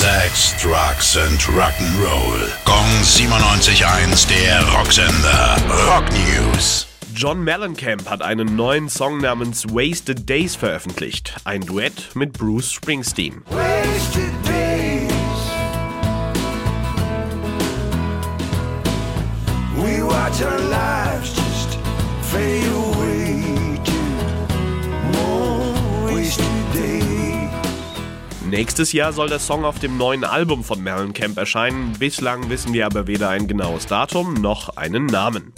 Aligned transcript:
Sex, 0.00 0.54
Drugs 0.62 1.14
and 1.18 1.38
Rock'n'Roll. 1.42 2.48
Gong 2.64 3.02
97.1, 3.02 4.28
der 4.30 4.62
Rocksender. 4.72 5.56
Rock 5.86 6.06
News. 6.12 6.86
John 7.14 7.44
Mellencamp 7.44 8.08
hat 8.08 8.22
einen 8.22 8.56
neuen 8.56 8.88
Song 8.88 9.18
namens 9.18 9.66
Wasted 9.66 10.26
Days 10.26 10.56
veröffentlicht. 10.56 11.36
Ein 11.44 11.60
Duett 11.66 12.16
mit 12.16 12.32
Bruce 12.32 12.72
Springsteen. 12.72 13.42
Wasted 13.50 14.32
days. 14.46 15.10
We 19.76 20.02
watch 20.02 20.40
our 20.42 20.58
lives 20.70 20.99
Nächstes 28.50 28.92
Jahr 28.92 29.12
soll 29.12 29.28
der 29.28 29.38
Song 29.38 29.64
auf 29.64 29.78
dem 29.78 29.96
neuen 29.96 30.24
Album 30.24 30.64
von 30.64 30.82
Mellencamp 30.82 31.38
erscheinen. 31.38 31.92
Bislang 32.00 32.50
wissen 32.50 32.72
wir 32.72 32.84
aber 32.84 33.06
weder 33.06 33.28
ein 33.28 33.46
genaues 33.46 33.86
Datum 33.86 34.34
noch 34.34 34.76
einen 34.76 35.06
Namen. 35.06 35.52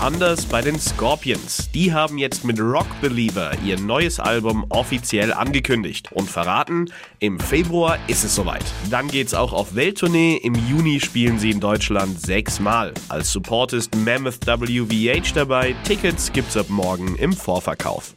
Anders 0.00 0.46
bei 0.46 0.62
den 0.62 0.80
Scorpions. 0.80 1.70
Die 1.70 1.92
haben 1.92 2.18
jetzt 2.18 2.44
mit 2.44 2.60
Rock 2.60 2.88
Believer 3.00 3.52
ihr 3.64 3.78
neues 3.78 4.18
Album 4.18 4.66
offiziell 4.68 5.32
angekündigt 5.32 6.10
und 6.10 6.28
verraten, 6.28 6.90
im 7.20 7.38
Februar 7.38 7.98
ist 8.08 8.24
es 8.24 8.34
soweit. 8.34 8.64
Dann 8.90 9.06
geht's 9.06 9.32
auch 9.32 9.52
auf 9.52 9.76
Welttournee. 9.76 10.38
Im 10.42 10.54
Juni 10.68 10.98
spielen 10.98 11.38
sie 11.38 11.52
in 11.52 11.60
Deutschland 11.60 12.20
sechsmal. 12.20 12.94
Als 13.08 13.30
Support 13.30 13.74
ist 13.74 13.94
Mammoth 13.94 14.44
WVH 14.44 15.34
dabei. 15.34 15.76
Tickets 15.84 16.32
gibt's 16.32 16.56
ab 16.56 16.66
morgen 16.68 17.14
im 17.14 17.32
Vorverkauf. 17.32 18.16